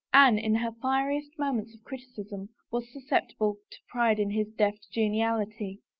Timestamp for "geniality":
4.91-5.79